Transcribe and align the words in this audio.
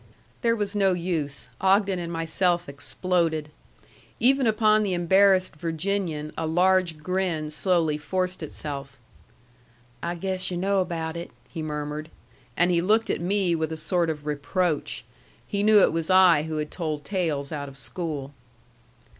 There 0.41 0.55
was 0.55 0.75
no 0.75 0.93
use; 0.93 1.47
Ogden 1.61 1.99
and 1.99 2.11
myself 2.11 2.67
exploded. 2.67 3.51
Even 4.19 4.47
upon 4.47 4.81
the 4.81 4.95
embarrassed 4.95 5.55
Virginian 5.57 6.33
a 6.35 6.47
large 6.47 6.97
grin 6.97 7.51
slowly 7.51 7.99
forced 7.99 8.41
itself. 8.41 8.97
"I 10.01 10.15
guess 10.15 10.49
yu' 10.49 10.57
know 10.57 10.79
about 10.81 11.15
it," 11.15 11.29
he 11.49 11.61
murmured. 11.61 12.09
And 12.57 12.71
he 12.71 12.81
looked 12.81 13.11
at 13.11 13.21
me 13.21 13.53
with 13.53 13.71
a 13.71 13.77
sort 13.77 14.09
of 14.09 14.25
reproach. 14.25 15.05
He 15.45 15.61
knew 15.61 15.81
it 15.81 15.93
was 15.93 16.09
I 16.09 16.45
who 16.47 16.57
had 16.57 16.71
told 16.71 17.05
tales 17.05 17.51
out 17.51 17.69
of 17.69 17.77
school. 17.77 18.33